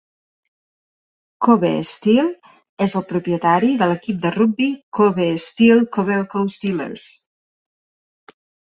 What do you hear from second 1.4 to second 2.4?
Kobe Steel